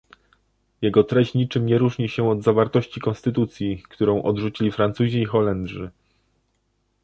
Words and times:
Jego 0.81 1.03
treść 1.03 1.33
niczym 1.33 1.65
nie 1.65 1.77
różni 1.77 2.09
się 2.09 2.29
od 2.29 2.43
zawartości 2.43 2.99
konstytucji, 3.01 3.83
którą 3.89 4.23
odrzucili 4.23 4.71
Francuzi 4.71 5.19
i 5.21 5.25
Holendrzy 5.25 5.91